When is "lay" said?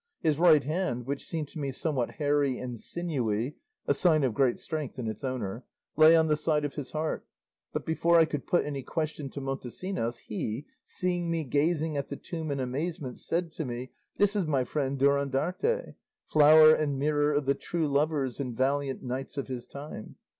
5.95-6.15